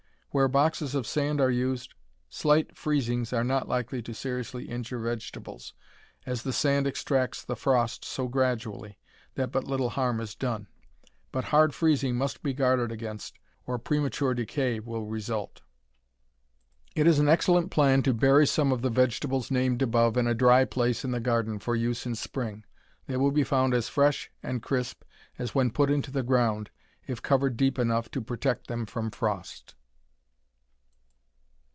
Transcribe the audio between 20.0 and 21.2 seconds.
in a dry place in the